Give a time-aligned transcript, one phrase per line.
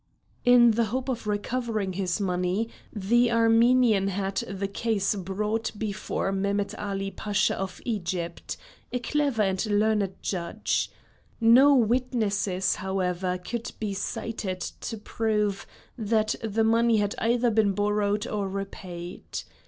[0.43, 6.73] In the hope of recovering his money, the Armenian had the case brought before Mehmet
[6.79, 8.57] Ali Pasha of Egypt,
[8.91, 10.89] a clever and learned judge.
[11.39, 15.67] No witnesses, however, could be cited to prove
[15.99, 19.43] that the money had either been borrowed or repaid.